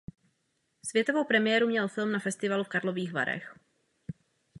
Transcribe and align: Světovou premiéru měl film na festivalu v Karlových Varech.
Světovou 0.85 1.23
premiéru 1.23 1.67
měl 1.67 1.87
film 1.87 2.11
na 2.11 2.19
festivalu 2.19 2.63
v 2.63 2.67
Karlových 2.69 3.13
Varech. 3.13 3.57